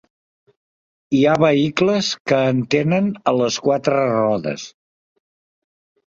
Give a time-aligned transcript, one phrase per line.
[1.17, 4.65] Hi ha vehicles que en tenen a les quatre rodes.